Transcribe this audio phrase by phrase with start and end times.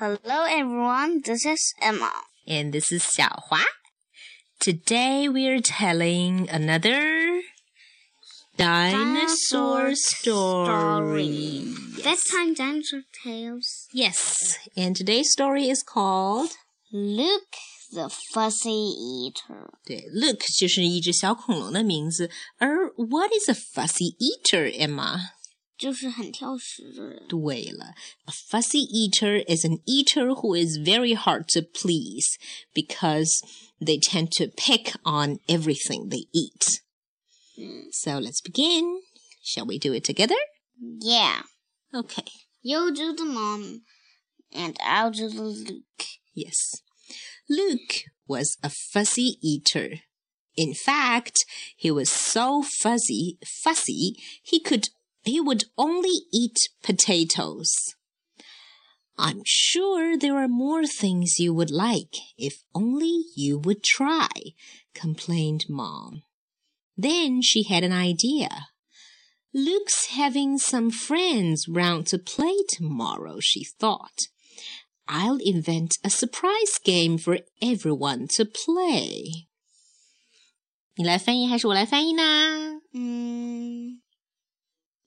[0.00, 1.22] Hello, everyone.
[1.24, 2.12] This is Emma.
[2.46, 3.64] And this is Xiaohua.
[4.60, 7.42] Today we're telling another
[8.56, 11.64] dinosaur, story.
[12.02, 13.86] Bedtime dinosaur tales.
[13.92, 16.50] Yes, and today's story is called
[16.92, 17.56] Luke
[17.92, 19.70] the Fussy Eater.
[19.86, 25.18] 对，Luke 就是一只小恐龙的名字，而 What is a fussy eater, Emma?
[25.80, 27.26] 就是很挑食的人。
[27.28, 27.94] 对了，
[28.24, 32.24] A fussy eater is an eater who is very hard to please
[32.72, 33.30] because
[33.80, 36.80] they tend to pick on everything they eat.
[37.92, 39.02] So let's begin.
[39.42, 40.36] Shall we do it together?
[40.78, 41.42] Yeah.
[41.94, 42.24] Okay.
[42.62, 43.82] You do the mom,
[44.52, 46.04] and I'll do the Luke.
[46.34, 46.82] Yes.
[47.48, 50.00] Luke was a fussy eater.
[50.56, 51.44] In fact,
[51.76, 54.88] he was so fuzzy, fussy, he could
[55.22, 57.74] he would only eat potatoes.
[59.18, 64.28] I'm sure there are more things you would like if only you would try,
[64.94, 66.22] complained Mom.
[66.96, 68.68] Then she had an idea.
[69.54, 74.28] Luke's having some friends round to play tomorrow, she thought.
[75.08, 79.46] I'll invent a surprise game for everyone to play.
[80.98, 82.80] 你来翻译还是我来翻译呢？
[82.92, 83.49] 嗯。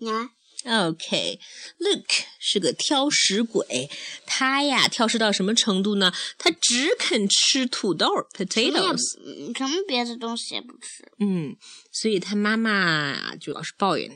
[0.00, 0.30] 呀
[0.64, 3.88] ，OK，Luke 是个挑食鬼，
[4.26, 6.12] 他呀挑食到什么程度呢？
[6.36, 8.06] 他只肯吃土豆
[8.36, 11.10] （potatoes），什么别的东西也不吃。
[11.18, 11.56] 嗯，
[11.92, 14.10] 所以他妈妈就老是抱怨，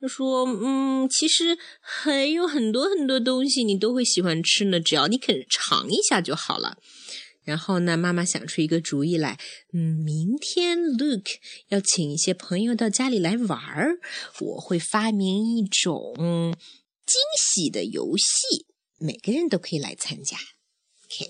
[0.00, 6.78] 就说：“嗯，其实还有很多很多东西你都会喜欢吃呢，只要你肯尝一下就好了。”
[7.47, 9.37] 然后呢，妈妈想出一个主意来，
[9.73, 11.35] 嗯，明天 Luke
[11.67, 13.99] 要请一些朋友到家里来玩儿，
[14.39, 16.13] 我会发明一种
[17.05, 18.65] 惊喜的游戏，
[18.97, 20.37] 每个人都可以来参加。
[21.05, 21.29] Okay,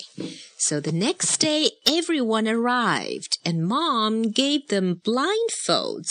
[0.58, 6.10] so the next day everyone arrived and mom gave them blindfolds.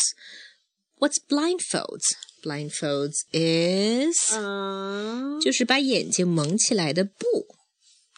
[0.98, 2.02] What's blindfolds?
[2.42, 4.18] Blindfolds is
[5.40, 7.46] 就是把眼睛蒙起来的布，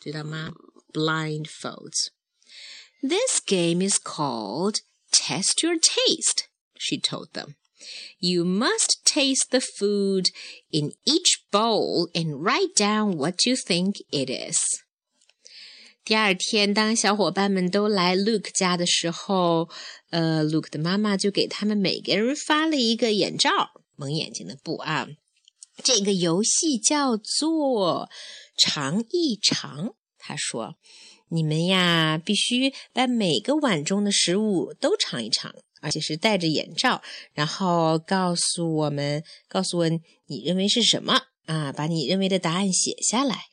[0.02, 0.50] 知道吗
[0.92, 2.10] ？blindfolds.
[3.02, 4.80] This game is called
[5.10, 6.48] Test Your Taste,
[6.78, 7.56] she told them.
[8.18, 10.30] You must taste the food
[10.70, 14.56] in each bowl and write down what you think it is.
[16.02, 19.68] 第二天，当小伙伴们都来 Luke 家的时候，
[20.10, 25.08] 呃，Luke 的妈妈就给他们每个人发了一个眼罩，蒙眼睛的布啊。
[25.82, 28.08] 这个游戏叫做
[28.56, 29.94] 尝一尝。
[30.29, 30.75] ”。他说
[31.29, 35.51] ：“你们呀，必须把每个碗中的食物都尝一尝，
[35.81, 37.01] 而且是戴着眼罩，
[37.33, 41.73] 然后告诉我们，告诉我你认为是什么啊？
[41.73, 43.45] 把你认为的答案写下来。”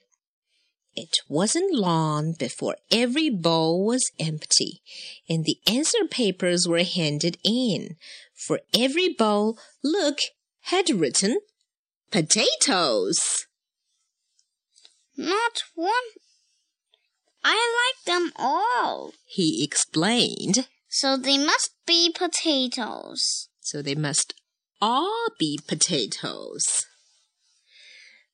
[0.93, 4.83] It wasn't long before every bowl was empty,
[5.27, 7.97] and the answer papers were handed in.
[8.35, 10.21] For every bowl, Luke
[10.65, 11.39] had written
[12.11, 13.17] potatoes.
[15.17, 16.26] Not one
[18.17, 20.69] them all, he explained.
[20.89, 23.49] So they must be potatoes.
[23.61, 24.35] So they must
[24.81, 26.65] all be potatoes.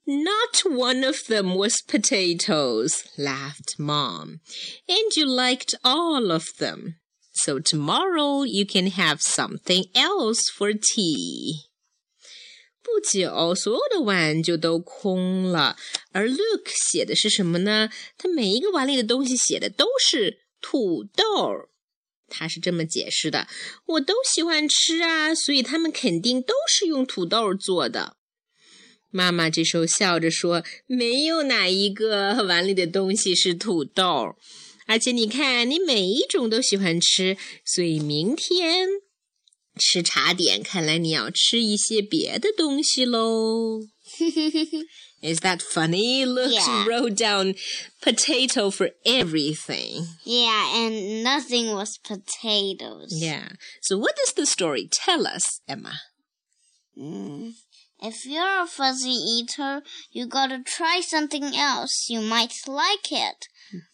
[0.06, 4.40] Not one of them was potatoes, laughed Mom.
[4.88, 6.96] And you liked all of them.
[7.32, 11.62] So tomorrow you can have something else for tea.
[12.92, 15.78] 不久，所有的碗就都空了。
[16.12, 17.88] 而 Luke 写的是什么呢？
[18.18, 21.24] 他每一个碗里的东西写的都是土豆。
[22.28, 23.48] 他是这么解释的
[23.96, 28.16] ：“我都喜欢吃啊，所以他们肯定都是用土豆做的。”
[29.10, 34.36] 妈妈这时候笑着说：“没有哪一个碗里的东西是土豆，
[34.86, 38.88] 而且你看，你每一种都喜欢吃，所以明天。”
[39.79, 43.81] 吃茶点，看来你要吃一些别的东西喽。
[45.21, 46.25] Is that funny?
[46.25, 46.85] Looks yeah.
[46.85, 47.55] wrote down
[48.01, 50.07] potato for everything.
[50.23, 53.11] Yeah, and nothing was potatoes.
[53.11, 53.49] Yeah.
[53.81, 55.93] So what does the story tell us, Emma?
[56.95, 57.53] Mm.
[57.99, 59.81] If you're a fuzzy eater,
[60.11, 62.05] you gotta try something else.
[62.09, 63.47] You might like it.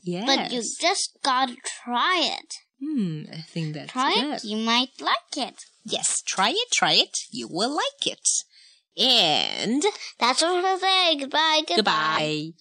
[0.03, 0.25] Yes.
[0.25, 2.53] But you just gotta try it.
[2.80, 4.34] Hmm, I think that's try good.
[4.36, 4.44] it.
[4.44, 5.64] You might like it.
[5.84, 7.19] Yes, try it, try it.
[7.30, 8.28] You will like it.
[8.96, 9.82] And
[10.19, 11.16] that's all for today.
[11.19, 11.62] Goodbye.
[11.66, 11.75] Goodbye.
[11.76, 12.52] Goodbye.